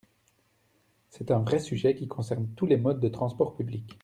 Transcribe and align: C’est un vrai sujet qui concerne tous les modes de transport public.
C’est 1.09 1.29
un 1.29 1.37
vrai 1.43 1.59
sujet 1.59 1.93
qui 1.93 2.07
concerne 2.07 2.47
tous 2.55 2.65
les 2.65 2.75
modes 2.77 2.99
de 2.99 3.07
transport 3.07 3.55
public. 3.55 3.99